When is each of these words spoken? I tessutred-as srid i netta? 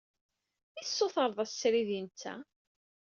I 0.79 0.81
tessutred-as 0.85 1.51
srid 1.59 1.89
i 1.97 1.99
netta? 2.05 2.33